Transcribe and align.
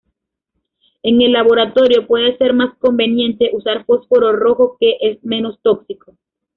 En 1.03 1.21
el 1.21 1.33
laboratorio, 1.33 2.07
puede 2.07 2.35
ser 2.37 2.55
más 2.55 2.75
conveniente 2.79 3.51
usar 3.53 3.85
fósforo 3.85 4.31
rojo, 4.35 4.75
que 4.79 4.97
es 4.99 5.23
menos 5.23 5.61
tóxico. 5.61 6.15